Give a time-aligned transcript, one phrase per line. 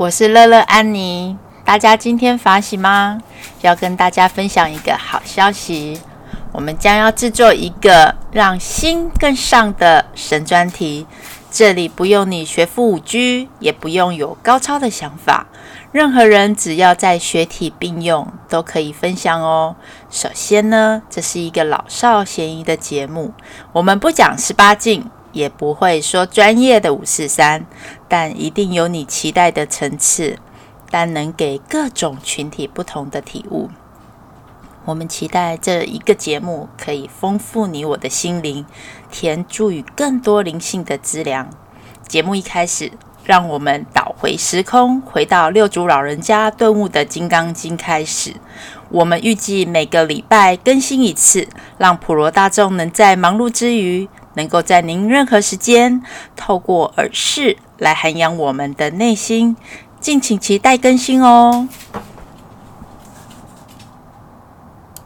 [0.00, 1.36] 我是乐乐安妮。
[1.62, 3.20] 大家今天发喜吗？
[3.60, 6.00] 要跟大家分享一个好消息，
[6.52, 11.06] 我们将要制作一个让心更上的神专题。
[11.50, 15.48] 这里不用你学富五居，也不用有高超的想法，
[15.92, 19.76] 任何人只要在学体并用，都可以分享哦。
[20.08, 23.34] 首先呢，这是一个老少咸宜的节目，
[23.72, 27.66] 我们不讲十八禁，也不会说专业的五四三，
[28.08, 30.38] 但一定有你期待的层次，
[30.90, 33.68] 但能给各种群体不同的体悟。
[34.86, 38.64] 我们期待这一个节目可以丰富你我的心灵，
[39.10, 41.50] 填注予更多灵性的资粮。
[42.08, 42.90] 节目一开始，
[43.24, 48.34] 让我们倒回时空，回到六祖老人家顿悟的《金刚经》开始。
[48.88, 51.46] 我们预计每个礼拜更新一次，
[51.78, 54.08] 让普罗大众能在忙碌之余，
[54.40, 56.00] 能够在您任何时间，
[56.34, 59.54] 透过耳饰来涵养我们的内心。
[60.00, 61.68] 敬请期待更新哦！